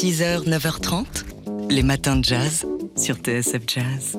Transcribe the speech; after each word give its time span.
6h, 0.00 0.48
9h30, 0.48 1.04
les 1.68 1.82
matins 1.82 2.16
de 2.16 2.24
jazz 2.24 2.64
sur 2.96 3.16
TSF 3.16 3.60
Jazz. 3.66 4.18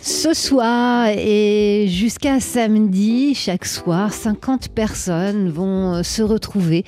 Ce 0.00 0.32
soir 0.32 1.08
et 1.08 1.86
jusqu'à 1.86 2.40
samedi, 2.40 3.34
chaque 3.34 3.66
soir, 3.66 4.10
50 4.10 4.70
personnes 4.70 5.50
vont 5.50 6.02
se 6.02 6.22
retrouver 6.22 6.86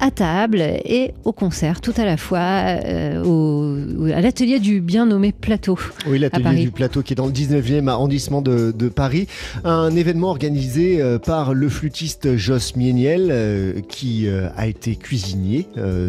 à 0.00 0.10
table 0.10 0.60
et 0.60 1.12
au 1.24 1.32
concert, 1.32 1.80
tout 1.80 1.94
à 1.96 2.04
la 2.04 2.16
fois 2.16 2.38
euh, 2.38 3.22
au, 3.24 4.06
à 4.12 4.20
l'atelier 4.20 4.58
du 4.58 4.80
bien 4.80 5.06
nommé 5.06 5.32
Plateau. 5.32 5.78
Oui, 6.06 6.18
l'atelier 6.18 6.64
du 6.64 6.70
Plateau 6.70 7.02
qui 7.02 7.12
est 7.12 7.16
dans 7.16 7.26
le 7.26 7.32
19e 7.32 7.88
arrondissement 7.88 8.42
de, 8.42 8.72
Paris. 8.88 9.26
Un 9.64 9.96
événement 9.96 10.28
organisé 10.28 11.00
euh, 11.00 11.18
par 11.18 11.54
le 11.54 11.68
flûtiste 11.68 12.36
Joss 12.36 12.76
Mieniel 12.76 13.28
euh, 13.30 13.80
qui 13.88 14.28
a 14.28 14.66
été 14.66 14.96
cuisinier 14.96 15.66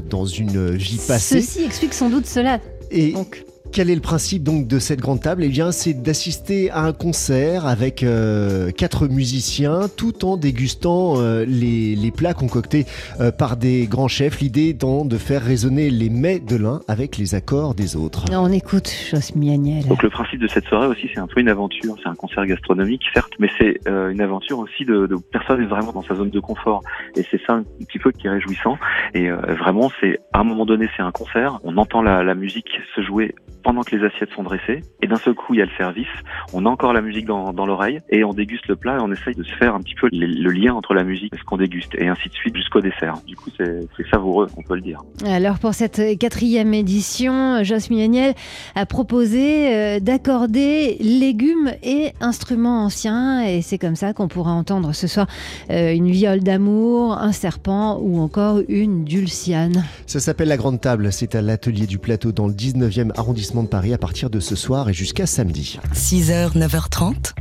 dans 0.09 0.25
une 0.25 0.71
vie 0.71 0.99
passée. 1.07 1.41
Ceci 1.41 1.63
explique 1.63 1.93
sans 1.93 2.09
doute 2.09 2.25
cela. 2.25 2.59
Et 2.91 3.13
Donc. 3.13 3.43
Quel 3.71 3.89
est 3.89 3.95
le 3.95 4.01
principe 4.01 4.43
donc 4.43 4.67
de 4.67 4.79
cette 4.79 5.01
grande 5.01 5.21
table? 5.21 5.43
Eh 5.43 5.49
bien, 5.49 5.71
c'est 5.71 5.93
d'assister 5.93 6.71
à 6.71 6.83
un 6.83 6.93
concert 6.93 7.65
avec 7.65 8.03
euh, 8.03 8.71
quatre 8.71 9.07
musiciens, 9.07 9.89
tout 9.97 10.25
en 10.25 10.37
dégustant 10.37 11.15
euh, 11.17 11.45
les, 11.45 12.11
plats 12.15 12.33
concoctés 12.33 12.85
euh, 13.19 13.31
par 13.31 13.57
des 13.57 13.87
grands 13.87 14.07
chefs. 14.07 14.39
L'idée 14.39 14.69
étant 14.69 15.03
de 15.03 15.17
faire 15.17 15.41
résonner 15.41 15.89
les 15.89 16.09
mets 16.09 16.39
de 16.39 16.55
l'un 16.55 16.79
avec 16.87 17.17
les 17.17 17.35
accords 17.35 17.75
des 17.75 17.95
autres. 17.95 18.25
On 18.31 18.51
écoute 18.51 18.89
Joss 19.11 19.35
Mianiel. 19.35 19.85
Donc 19.87 20.03
le 20.03 20.09
principe 20.09 20.39
de 20.39 20.47
cette 20.47 20.65
soirée 20.65 20.87
aussi, 20.87 21.09
c'est 21.13 21.19
un 21.19 21.27
peu 21.27 21.41
une 21.41 21.49
aventure. 21.49 21.95
C'est 22.01 22.09
un 22.09 22.15
concert 22.15 22.45
gastronomique, 22.45 23.03
certes, 23.13 23.33
mais 23.39 23.49
c'est 23.57 23.79
une 23.87 24.21
aventure 24.21 24.59
aussi 24.59 24.85
de, 24.85 25.07
de 25.07 25.15
personne 25.31 25.61
est 25.61 25.65
vraiment 25.65 25.91
dans 25.91 26.03
sa 26.03 26.15
zone 26.15 26.29
de 26.29 26.39
confort. 26.39 26.81
Et 27.15 27.25
c'est 27.29 27.41
ça 27.45 27.53
un 27.53 27.63
petit 27.85 27.99
peu 27.99 28.11
qui 28.11 28.27
est 28.27 28.29
réjouissant. 28.29 28.77
Et 29.13 29.29
vraiment, 29.29 29.91
c'est 29.99 30.19
à 30.33 30.39
un 30.39 30.43
moment 30.43 30.65
donné, 30.65 30.87
c'est 30.95 31.03
un 31.03 31.11
concert. 31.11 31.59
On 31.63 31.77
entend 31.77 32.01
la, 32.01 32.23
la 32.23 32.35
musique 32.35 32.69
se 32.95 33.01
jouer 33.01 33.35
pendant 33.65 33.81
que 33.81 33.95
les 33.95 34.05
assiettes 34.05 34.29
sont 34.35 34.43
dressées. 34.43 34.81
Et 35.01 35.07
d'un 35.07 35.17
seul 35.17 35.33
coup, 35.33 35.55
il 35.55 35.57
y 35.57 35.61
a 35.61 35.65
le 35.65 35.71
service. 35.75 36.07
On 36.53 36.65
a 36.67 36.69
encore 36.69 36.93
la 36.93 37.01
musique 37.01 37.25
dans, 37.25 37.51
dans 37.51 37.65
l'oreille 37.65 37.99
et 38.09 38.23
on 38.23 38.31
déguste 38.31 38.67
le 38.67 38.75
plat 38.75 38.97
et 38.97 39.01
on 39.01 39.11
essaye 39.11 39.33
de 39.33 39.43
se 39.43 39.53
faire 39.55 39.73
un 39.73 39.81
petit 39.81 39.95
peu 39.95 40.07
le, 40.11 40.51
lien 40.51 40.75
entre 40.75 40.93
la 40.93 41.03
musique 41.03 41.33
et 41.33 41.37
ce 41.37 41.43
qu'on 41.43 41.57
déguste 41.57 41.95
et 41.95 42.07
ainsi 42.07 42.29
de 42.29 42.33
suite 42.35 42.55
jusqu'au 42.55 42.79
dessert. 42.79 43.15
Du 43.25 43.35
coup, 43.35 43.49
c'est 43.57 44.07
savoureux, 44.11 44.47
on 44.55 44.61
peut 44.61 44.75
le 44.75 44.81
dire. 44.81 45.01
Alors 45.25 45.57
pour 45.57 45.73
cette 45.73 45.99
quatrième 46.19 46.75
édition, 46.75 47.63
Joss 47.63 47.89
Milaniel 47.89 48.35
a 48.75 48.85
proposé 48.85 49.73
euh, 49.73 49.99
d'accorder 49.99 50.97
légumes 50.99 51.71
et 51.81 52.11
instruments 52.21 52.85
anciens 52.85 53.43
et 53.43 53.63
c'est 53.63 53.79
comme 53.79 53.95
ça 53.95 54.13
qu'on 54.13 54.27
pourra 54.27 54.51
entendre 54.51 54.93
ce 54.93 55.07
soir 55.07 55.25
euh, 55.71 55.91
une 55.91 56.11
viole 56.11 56.41
d'amour, 56.41 57.17
un 57.17 57.31
serpent 57.31 57.97
ou 57.99 58.19
encore 58.19 58.59
une 58.69 59.03
dulciane. 59.05 59.83
Ça 60.05 60.19
s'appelle 60.19 60.49
la 60.49 60.57
Grande 60.57 60.79
Table. 60.79 61.11
C'est 61.11 61.33
à 61.33 61.41
l'atelier 61.41 61.87
du 61.87 61.97
plateau 61.97 62.31
dans 62.31 62.47
le 62.47 62.53
19e 62.53 63.09
arrondissement 63.17 63.54
de 63.63 63.67
Paris 63.67 63.93
à 63.93 63.97
partir 63.97 64.29
de 64.29 64.39
ce 64.39 64.55
soir 64.55 64.89
et 64.89 64.93
jusqu'à 64.93 65.25
samedi. 65.25 65.79
6h, 65.93 66.57
9h30, 66.57 67.33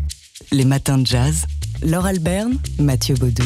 les 0.53 0.65
matins 0.65 0.99
de 0.99 1.07
jazz. 1.07 1.47
Laure 1.83 2.07
Alberne, 2.07 2.59
Mathieu 2.79 3.15
Baudou. 3.15 3.45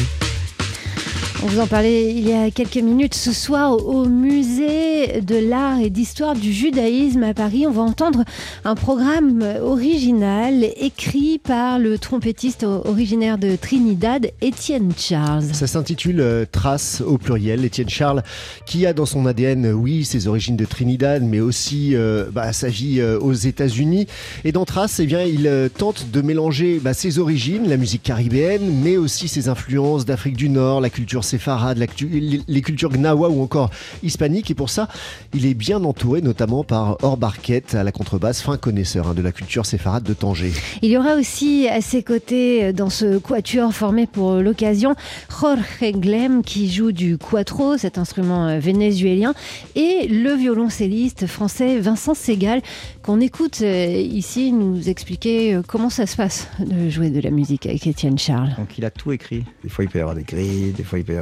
On 1.41 1.47
vous 1.47 1.61
en 1.61 1.67
parlait 1.67 2.11
il 2.11 2.27
y 2.27 2.33
a 2.33 2.51
quelques 2.51 2.75
minutes. 2.75 3.15
Ce 3.15 3.31
soir, 3.31 3.71
au 3.87 4.05
musée 4.09 5.21
de 5.21 5.37
l'art 5.37 5.79
et 5.79 5.89
d'histoire 5.89 6.35
du 6.35 6.51
judaïsme 6.51 7.23
à 7.23 7.33
Paris, 7.33 7.65
on 7.65 7.71
va 7.71 7.81
entendre 7.81 8.25
un 8.65 8.75
programme 8.75 9.41
original 9.61 10.65
écrit 10.75 11.39
par 11.39 11.79
le 11.79 11.97
trompettiste 11.97 12.63
originaire 12.63 13.37
de 13.37 13.55
Trinidad, 13.55 14.29
Étienne 14.41 14.91
Charles. 14.97 15.45
Ça 15.53 15.65
s'intitule 15.65 16.19
euh, 16.19 16.45
Trace 16.51 17.01
au 17.05 17.17
pluriel. 17.17 17.63
Étienne 17.63 17.87
Charles, 17.87 18.21
qui 18.65 18.85
a 18.85 18.91
dans 18.91 19.05
son 19.05 19.25
ADN, 19.25 19.71
oui, 19.71 20.03
ses 20.03 20.27
origines 20.27 20.57
de 20.57 20.65
Trinidad, 20.65 21.23
mais 21.23 21.39
aussi 21.39 21.95
euh, 21.95 22.25
bah, 22.33 22.51
sa 22.51 22.67
vie 22.67 22.99
euh, 22.99 23.17
aux 23.17 23.33
États-Unis. 23.33 24.07
Et 24.43 24.51
dans 24.51 24.65
Trace, 24.65 24.99
eh 24.99 25.05
bien, 25.05 25.21
il 25.21 25.69
tente 25.77 26.11
de 26.11 26.21
mélanger 26.21 26.79
bah, 26.83 26.93
ses 26.93 27.17
origines, 27.17 27.69
la 27.69 27.77
musique 27.77 28.03
caribéenne, 28.03 28.81
mais 28.83 28.97
aussi 28.97 29.29
ses 29.29 29.47
influences 29.47 30.05
d'Afrique 30.05 30.35
du 30.35 30.49
Nord, 30.49 30.81
la 30.81 30.89
culture 30.89 31.23
séfarade, 31.29 31.77
les 31.77 32.61
cultures 32.61 32.89
gnawa 32.89 33.29
ou 33.29 33.41
encore 33.41 33.69
hispaniques. 34.03 34.51
Et 34.51 34.55
pour 34.55 34.69
ça, 34.69 34.87
il 35.33 35.45
est 35.45 35.53
bien 35.53 35.83
entouré, 35.83 36.21
notamment 36.21 36.63
par 36.63 36.97
Or 37.03 37.17
Barquette 37.17 37.75
à 37.75 37.83
la 37.83 37.91
contrebasse, 37.91 38.41
fin 38.41 38.57
connaisseur 38.57 39.07
hein, 39.07 39.13
de 39.13 39.21
la 39.21 39.31
culture 39.31 39.65
séfarade 39.65 40.03
de 40.03 40.13
Tanger. 40.13 40.51
Il 40.81 40.89
y 40.89 40.97
aura 40.97 41.15
aussi 41.15 41.67
à 41.67 41.81
ses 41.81 42.03
côtés, 42.03 42.65
euh, 42.65 42.73
dans 42.73 42.89
ce 42.89 43.17
quatuor 43.17 43.73
formé 43.73 44.07
pour 44.07 44.35
l'occasion, 44.35 44.95
Jorge 45.29 45.59
Glem 45.81 46.43
qui 46.43 46.71
joue 46.71 46.91
du 46.91 47.17
cuatro, 47.17 47.77
cet 47.77 47.97
instrument 47.97 48.47
euh, 48.47 48.59
vénézuélien, 48.59 49.33
et 49.75 50.07
le 50.07 50.33
violoncelliste 50.33 51.27
français 51.27 51.79
Vincent 51.79 52.13
Segal, 52.13 52.61
qu'on 53.03 53.19
écoute 53.21 53.59
euh, 53.61 53.85
ici 53.87 54.51
nous 54.51 54.89
expliquer 54.89 55.59
comment 55.67 55.89
ça 55.89 56.05
se 56.05 56.15
passe 56.15 56.47
de 56.59 56.89
jouer 56.89 57.09
de 57.09 57.19
la 57.21 57.31
musique 57.31 57.65
avec 57.65 57.85
Étienne 57.85 58.17
Charles. 58.17 58.55
Donc 58.57 58.77
il 58.77 58.85
a 58.85 58.91
tout 58.91 59.11
écrit. 59.11 59.43
Des 59.63 59.69
fois 59.69 59.83
il 59.83 59.89
peut 59.89 59.99
y 59.99 60.01
avoir 60.01 60.15
des 60.15 60.23
grilles, 60.23 60.71
des 60.71 60.83
fois 60.83 60.99
il 60.99 61.05
peut 61.05 61.13
y 61.13 61.17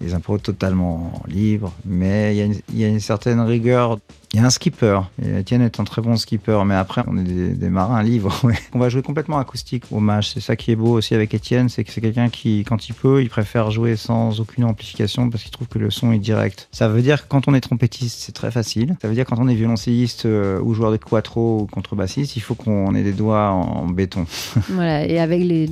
des, 0.00 0.14
impôts 0.14 0.38
totalement 0.38 1.22
libres, 1.26 1.72
mais 1.84 2.36
il 2.36 2.62
y, 2.78 2.84
a 2.84 2.88
une 2.88 3.00
certaine 3.00 3.40
rigueur 3.40 3.98
il 4.32 4.38
y 4.38 4.42
a 4.42 4.46
un 4.46 4.50
skipper. 4.50 5.00
Et 5.20 5.40
Etienne 5.40 5.62
est 5.62 5.80
un 5.80 5.84
très 5.84 6.02
bon 6.02 6.16
skipper, 6.16 6.62
mais 6.64 6.76
après, 6.76 7.02
on 7.08 7.18
est 7.18 7.24
des, 7.24 7.68
marins 7.68 8.02
libres. 8.02 8.40
on 8.74 8.78
va 8.78 8.88
jouer 8.88 9.02
complètement 9.02 9.38
acoustique 9.38 9.84
au 9.90 9.98
match. 9.98 10.32
C'est 10.34 10.40
ça 10.40 10.54
qui 10.54 10.70
est 10.70 10.76
beau 10.76 10.92
aussi 10.92 11.16
avec 11.16 11.34
Etienne, 11.34 11.68
c'est 11.68 11.82
que 11.82 11.90
c'est 11.90 12.00
quelqu'un 12.00 12.28
qui, 12.28 12.64
quand 12.64 12.88
il 12.88 12.94
peut, 12.94 13.22
il 13.22 13.28
préfère 13.28 13.72
jouer 13.72 13.96
sans 13.96 14.38
aucune 14.40 14.64
amplification 14.64 15.28
parce 15.30 15.42
qu'il 15.42 15.50
trouve 15.50 15.66
que 15.66 15.80
le 15.80 15.90
son 15.90 16.12
est 16.12 16.18
direct. 16.18 16.68
Ça 16.70 16.88
veut 16.88 17.02
dire 17.02 17.22
que 17.22 17.28
quand 17.28 17.48
on 17.48 17.54
est 17.54 17.60
trompettiste, 17.60 18.20
c'est 18.20 18.32
très 18.32 18.52
facile. 18.52 18.96
Ça 19.02 19.08
veut 19.08 19.14
dire 19.14 19.24
que 19.24 19.30
quand 19.30 19.40
on 19.40 19.48
est 19.48 19.54
violoncelliste 19.54 20.26
euh, 20.26 20.60
ou 20.60 20.74
joueur 20.74 20.92
de 20.92 20.96
quattro 20.96 21.62
ou 21.62 21.66
contrebassiste, 21.66 22.36
il 22.36 22.40
faut 22.40 22.54
qu'on 22.54 22.94
ait 22.94 23.02
des 23.02 23.12
doigts 23.12 23.50
en, 23.50 23.88
béton. 23.88 24.26
voilà, 24.68 25.06
et 25.06 25.18
avec 25.18 25.42
les, 25.42 25.66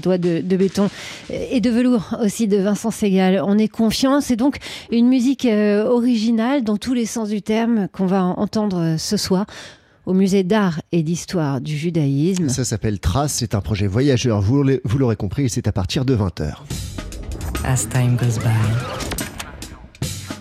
doigts 0.00 0.18
de, 0.18 0.40
béton 0.42 0.90
et 1.30 1.60
de 1.60 1.70
velours 1.70 2.14
aussi 2.22 2.46
de 2.46 2.58
Vincent 2.58 2.90
Segal, 2.90 3.42
on 3.42 3.56
est 3.56 3.68
confiant. 3.68 4.20
C'est 4.20 4.36
donc 4.36 4.58
une 4.90 5.08
musique 5.08 5.46
euh, 5.46 5.86
originale 5.86 6.62
dans 6.62 6.76
tous 6.76 6.92
les 6.92 7.06
sens 7.06 7.30
du 7.30 7.40
terme 7.40 7.85
qu'on 7.92 8.06
va 8.06 8.24
entendre 8.24 8.96
ce 8.98 9.16
soir 9.16 9.46
au 10.06 10.14
musée 10.14 10.44
d'art 10.44 10.80
et 10.92 11.02
d'histoire 11.02 11.60
du 11.60 11.76
judaïsme. 11.76 12.48
Ça 12.48 12.64
s'appelle 12.64 13.00
Trace, 13.00 13.34
c'est 13.34 13.54
un 13.54 13.60
projet 13.60 13.86
voyageur, 13.86 14.40
vous 14.40 14.62
l'aurez 14.98 15.16
compris, 15.16 15.46
et 15.46 15.48
c'est 15.48 15.66
à 15.66 15.72
partir 15.72 16.04
de 16.04 16.16
20h. 16.16 16.54
As 17.64 17.88
time 17.88 18.16
goes 18.16 18.38
by. 18.38 19.06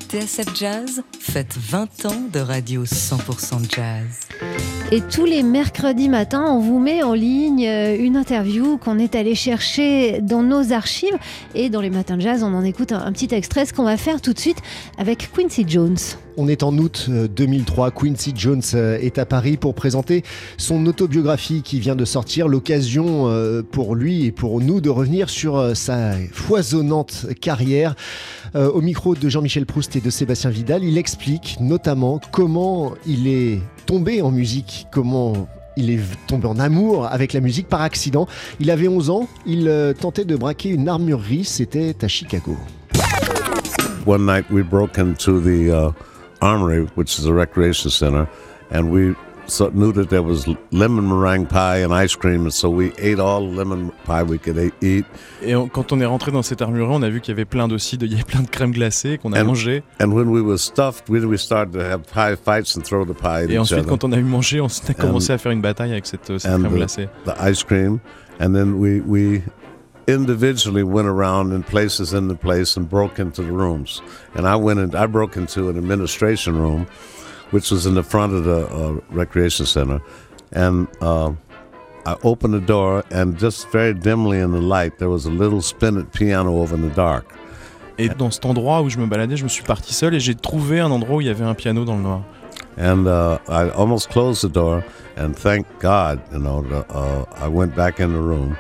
TSF 0.07 0.55
Jazz 0.55 1.01
faites 1.19 1.57
20 1.57 2.05
ans 2.05 2.21
de 2.31 2.39
radio 2.39 2.85
100% 2.85 3.73
jazz. 3.75 4.84
Et 4.91 5.01
tous 5.01 5.25
les 5.25 5.41
mercredis 5.41 6.09
matins, 6.09 6.45
on 6.47 6.59
vous 6.59 6.77
met 6.77 7.01
en 7.01 7.15
ligne 7.15 7.67
euh, 7.67 7.97
une 7.99 8.15
interview 8.15 8.77
qu'on 8.77 8.99
est 8.99 9.15
allé 9.15 9.33
chercher 9.33 10.21
dans 10.21 10.43
nos 10.43 10.73
archives. 10.73 11.17
Et 11.55 11.69
dans 11.69 11.81
les 11.81 11.89
matins 11.89 12.17
de 12.17 12.21
jazz, 12.21 12.43
on 12.43 12.53
en 12.53 12.63
écoute 12.63 12.91
un, 12.91 13.11
petit 13.11 13.33
extrait, 13.33 13.65
ce 13.65 13.73
qu'on 13.73 13.83
va 13.83 13.97
faire 13.97 14.21
tout 14.21 14.31
de 14.31 14.37
suite 14.37 14.59
avec 14.99 15.31
Quincy 15.33 15.65
Jones. 15.67 15.97
On 16.37 16.47
est 16.47 16.61
en 16.61 16.77
août 16.77 17.09
2003. 17.09 17.87
Euh, 17.87 17.91
Quincy 17.91 18.33
Jones 18.35 18.61
euh, 18.75 18.99
est 18.99 19.17
à 19.17 19.25
Paris 19.25 19.57
pour 19.57 19.73
présenter 19.73 20.23
son 20.57 20.85
autobiographie 20.85 21.63
qui 21.63 21.79
vient 21.79 21.95
de 21.95 22.05
sortir. 22.05 22.47
L'occasion 22.47 23.25
pour 23.71 23.95
lui 23.95 24.25
et 24.25 24.31
pour 24.31 24.61
nous 24.61 24.81
de 24.81 24.89
revenir 24.89 25.31
sur 25.31 25.75
sa 25.75 26.11
foisonnante 26.31 27.25
carrière. 27.41 27.95
Au 28.53 28.81
micro 28.81 29.15
de 29.15 29.29
Jean-Michel 29.29 29.65
Proust 29.65 29.95
et 29.95 30.01
de 30.01 30.09
Sébastien 30.09 30.51
Vidal, 30.51 30.83
il 30.83 30.97
explique 30.97 31.57
notamment 31.59 32.21
comment 32.31 32.93
il 33.07 33.27
est 33.27 33.59
tombé 33.85 34.21
en 34.21 34.31
musique, 34.31 34.87
comment 34.91 35.47
il 35.77 35.89
est 35.89 35.99
tombé 36.27 36.47
en 36.47 36.57
amour 36.59 37.07
avec 37.07 37.33
la 37.33 37.41
musique 37.41 37.67
par 37.67 37.81
accident. 37.81 38.27
Il 38.59 38.71
avait 38.71 38.87
11 38.87 39.09
ans, 39.09 39.27
il 39.45 39.67
euh, 39.67 39.93
tentait 39.93 40.25
de 40.25 40.35
braquer 40.35 40.69
une 40.69 40.87
armurerie, 40.87 41.43
c'était 41.43 41.95
à 42.01 42.07
Chicago. 42.07 42.55
One 44.05 44.25
night 44.25 44.45
we 44.51 44.63
broke 44.63 44.99
into 44.99 45.39
the 45.41 45.71
uh, 45.71 45.91
armory, 46.39 46.87
which 46.95 47.17
is 47.17 47.25
a 47.25 47.33
recreation 47.33 47.89
center, 47.89 48.27
and 48.71 48.91
we 48.91 49.15
so 49.47 49.69
knew 49.69 49.91
that 49.93 50.09
there 50.09 50.23
was 50.23 50.47
lemon 50.71 51.07
meringue 51.07 51.45
pie 51.47 51.77
and 51.77 51.93
ice 51.93 52.15
cream, 52.15 52.41
and 52.41 52.53
so 52.53 52.69
we 52.69 52.91
ate 52.97 53.19
all 53.19 53.41
lemon 53.41 53.91
pie 54.05 54.23
we 54.23 54.37
could 54.37 54.57
eat. 54.81 55.05
Et 55.41 55.53
quand 55.71 55.91
on 55.91 55.99
est 55.99 56.05
rentré 56.05 56.31
dans 56.31 56.41
cette 56.41 56.61
armurerie, 56.61 56.91
on 56.91 57.03
a 57.03 57.09
vu 57.09 57.21
qu'il 57.21 57.33
y 57.33 57.35
avait 57.35 57.45
plein 57.45 57.69
aussi, 57.71 57.97
de, 57.97 58.05
il 58.05 58.13
y 58.13 58.15
avait 58.15 58.23
plein 58.23 58.41
de 58.41 58.49
crème 58.49 58.71
glacée 58.71 59.17
qu'on 59.17 59.33
a 59.33 59.41
and, 59.41 59.45
mangé. 59.45 59.83
And 59.99 60.13
when 60.13 60.29
we 60.29 60.41
were 60.41 60.57
stuffed, 60.57 61.09
we, 61.09 61.23
we 61.25 61.37
started 61.37 61.73
to 61.73 61.81
have 61.81 62.03
pie 62.03 62.35
fights 62.35 62.75
and 62.75 62.81
throw 62.83 63.05
the 63.05 63.13
pie. 63.13 63.45
Et 63.49 63.57
ensuite, 63.57 63.85
quand 63.85 64.03
on 64.03 64.11
a 64.11 64.17
eu 64.17 64.23
mangé, 64.23 64.61
on 64.61 64.67
a 64.67 64.93
commencé 64.93 65.31
and, 65.31 65.35
à 65.35 65.37
faire 65.37 65.51
une 65.51 65.61
bataille 65.61 65.91
avec 65.91 66.05
cette, 66.05 66.37
cette 66.37 66.51
crème 66.51 66.69
the, 66.69 66.75
glacée. 66.75 67.09
The 67.25 67.35
ice 67.39 67.63
cream, 67.63 67.99
and 68.39 68.53
then 68.53 68.79
we 68.79 69.01
we 69.01 69.41
individually 70.07 70.83
went 70.83 71.07
around 71.07 71.51
in 71.51 71.63
places 71.63 72.13
in 72.13 72.27
the 72.27 72.35
place 72.35 72.77
and 72.77 72.87
broke 72.87 73.19
into 73.19 73.41
the 73.41 73.51
rooms. 73.51 74.01
And 74.35 74.47
I 74.47 74.55
went 74.55 74.79
and 74.79 74.95
I 74.95 75.07
broke 75.07 75.35
into 75.35 75.69
an 75.69 75.77
administration 75.77 76.57
room. 76.59 76.87
Which 77.55 77.71
was 77.71 77.85
in 77.85 77.93
the 77.95 78.03
front 78.03 78.33
of 78.33 78.43
the 78.43 78.67
uh, 78.67 78.99
recreation 79.09 79.65
center. 79.65 80.01
And 80.51 80.89
uh, 80.99 81.31
I 82.05 82.17
opened 82.21 82.53
the 82.53 82.59
door, 82.59 83.05
and 83.11 83.39
just 83.39 83.71
very 83.71 83.93
dimly 83.93 84.39
in 84.39 84.51
the 84.51 84.59
light, 84.59 84.99
there 84.99 85.09
was 85.09 85.25
a 85.25 85.31
little 85.31 85.61
spinet 85.61 86.11
piano 86.11 86.61
over 86.61 86.75
in 86.75 86.81
the 86.81 86.93
dark. 86.93 87.25
Et 87.97 88.09
dans 88.09 88.33
cet 88.33 88.45
endroit 88.45 88.81
où 88.81 88.89
je 88.89 88.97
me 88.99 89.07
baladais, 89.07 89.37
je 89.37 89.45
me 89.45 89.49
suis 89.49 89.63
parti 89.63 89.93
seul 89.93 90.13
et 90.15 90.19
j'ai 90.19 90.35
trouvé 90.35 90.81
un 90.81 90.91
endroit 90.91 91.15
où 91.15 91.21
il 91.21 91.27
y 91.27 91.29
avait 91.29 91.45
un 91.45 91.53
piano 91.55 91.85
dans 91.85 91.95
le 91.95 92.03
noir. 92.03 92.23
And 92.77 93.07
uh, 93.07 93.39
I 93.47 93.69
almost 93.69 94.09
closed 94.09 94.41
the 94.41 94.51
door, 94.51 94.83
and 95.15 95.33
thank 95.33 95.65
God, 95.79 96.19
you 96.33 96.39
know, 96.39 96.61
the, 96.61 96.85
uh, 96.93 97.23
I 97.37 97.47
went 97.47 97.73
back 97.73 98.01
in 98.01 98.11
the 98.11 98.19
room 98.19 98.57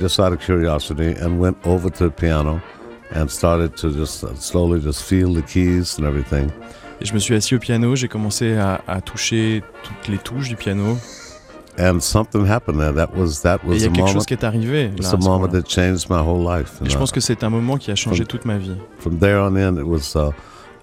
just 0.00 0.18
out 0.18 0.32
of 0.32 0.40
curiosity 0.40 1.12
and 1.12 1.38
went 1.38 1.56
over 1.64 1.88
to 1.90 2.04
the 2.06 2.10
piano 2.10 2.60
and 3.12 3.30
started 3.30 3.76
to 3.76 3.92
just 3.92 4.24
uh, 4.24 4.34
slowly 4.34 4.80
just 4.80 5.04
feel 5.04 5.32
the 5.32 5.42
keys 5.42 5.96
and 5.96 6.04
everything. 6.04 6.50
Et 7.02 7.04
je 7.04 7.14
me 7.14 7.18
suis 7.18 7.34
assis 7.34 7.54
au 7.56 7.58
piano, 7.58 7.96
j'ai 7.96 8.06
commencé 8.06 8.54
à, 8.56 8.80
à 8.86 9.00
toucher 9.00 9.62
toutes 9.82 10.08
les 10.08 10.18
touches 10.18 10.48
du 10.48 10.54
piano. 10.56 10.96
And 11.80 11.98
something 12.00 12.46
happened 12.46 12.78
there. 12.78 12.92
That 12.94 13.10
was 13.16 13.40
that 13.42 13.56
Et 13.56 13.60
il 13.64 13.68
was 13.70 13.74
y 13.78 13.84
a 13.84 13.88
the 13.88 13.92
quelque 13.92 13.96
moment. 14.00 14.12
chose 14.12 14.26
qui 14.26 14.34
est 14.34 14.44
arrivé. 14.44 14.84
là, 14.84 14.90
It's 14.96 15.06
à 15.08 15.16
the 15.16 15.22
ce 15.22 15.24
moment 15.24 15.38
moment-là. 15.40 15.62
that 15.62 15.68
changed 15.68 16.08
my 16.10 16.18
whole 16.20 16.44
life. 16.46 16.74
Et 16.84 16.90
je 16.90 16.96
pense 16.98 17.10
que 17.10 17.20
c'est 17.20 17.42
un 17.42 17.50
moment 17.50 17.76
qui 17.78 17.90
a 17.90 17.94
changé 17.96 18.24
toute 18.24 18.44
ma 18.44 18.56
vie. 18.58 18.76
from 19.00 19.18
there 19.18 19.38
on 19.38 19.56
in, 19.56 19.76
it 19.78 19.84
was 19.86 20.14
uh, 20.14 20.30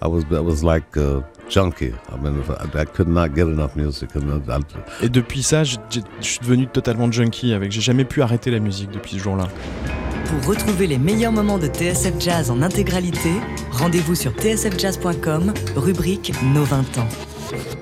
I 0.02 0.08
was 0.08 0.24
I 0.32 0.40
was 0.40 0.64
like 0.64 0.98
a 0.98 1.24
junkie. 1.48 1.94
I 2.12 2.18
mean, 2.22 2.40
if 2.42 2.50
I, 2.50 2.82
I 2.82 2.86
could 2.86 3.08
not 3.08 3.30
get 3.36 3.44
enough 3.48 3.76
music, 3.76 4.10
and 4.16 4.42
I, 4.48 4.52
I, 4.58 5.06
Et 5.06 5.10
depuis 5.10 5.44
ça, 5.44 5.64
je 5.64 5.78
suis 6.22 6.40
devenu 6.42 6.68
totalement 6.68 7.10
junkie 7.12 7.54
avec. 7.54 7.72
J'ai 7.72 7.82
jamais 7.82 8.04
pu 8.06 8.22
arrêter 8.24 8.50
la 8.52 8.60
musique 8.60 8.90
depuis 8.92 9.14
ce 9.14 9.20
jour-là. 9.20 9.48
Pour 10.30 10.46
retrouver 10.46 10.86
les 10.86 11.00
meilleurs 11.00 11.32
moments 11.32 11.58
de 11.58 11.66
TSF 11.66 12.14
Jazz 12.20 12.52
en 12.52 12.62
intégralité, 12.62 13.32
rendez-vous 13.72 14.14
sur 14.14 14.32
tsfjazz.com, 14.34 15.54
rubrique 15.76 16.34
Nos 16.54 16.66
20 16.66 17.00
ans. 17.00 17.79